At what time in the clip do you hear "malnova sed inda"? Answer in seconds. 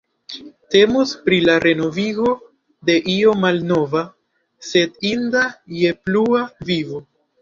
3.43-5.45